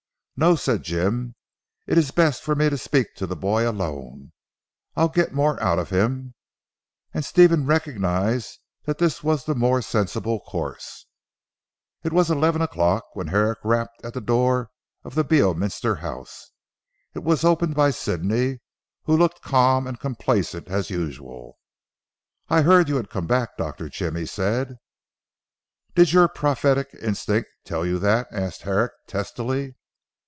"No," 0.37 0.55
said 0.55 0.81
Jim, 0.81 1.35
"it 1.85 1.99
is 1.99 2.09
best 2.09 2.41
for 2.41 2.55
me 2.55 2.67
to 2.71 2.75
speak 2.79 3.13
to 3.17 3.27
the 3.27 3.35
boy 3.35 3.69
alone, 3.69 4.31
I'll 4.95 5.07
get 5.07 5.35
more 5.35 5.61
out 5.61 5.77
of 5.77 5.91
him." 5.91 6.33
And 7.13 7.23
Stephen 7.23 7.67
recognised 7.67 8.57
that 8.85 8.97
this 8.97 9.23
was 9.23 9.45
the 9.45 9.53
more 9.53 9.83
sensible 9.83 10.39
course. 10.39 11.05
It 12.03 12.11
was 12.11 12.31
eleven 12.31 12.59
o'clock 12.59 13.03
when 13.15 13.27
Herrick 13.27 13.59
rapped 13.63 14.03
at 14.03 14.15
the 14.15 14.19
door 14.21 14.71
of 15.03 15.13
the 15.13 15.23
Beorminster 15.23 15.97
house. 15.97 16.49
It 17.13 17.23
was 17.23 17.43
opened 17.43 17.75
by 17.75 17.91
Sidney, 17.91 18.61
who 19.03 19.15
looked 19.15 19.43
calm 19.43 19.85
and 19.85 19.99
complacent 19.99 20.69
as 20.69 20.89
usual. 20.89 21.59
"I 22.49 22.63
heard 22.63 22.89
you 22.89 22.95
had 22.95 23.11
come 23.11 23.27
back 23.27 23.57
Dr. 23.57 23.89
Jim," 23.89 24.15
he 24.15 24.25
said. 24.25 24.77
"Did 25.93 26.13
your 26.13 26.27
prophetic 26.27 26.87
instinct 26.99 27.51
tell 27.63 27.85
you 27.85 27.99
that?" 27.99 28.27
asked 28.31 28.63
Herrick 28.63 28.93
testily. 29.05 29.75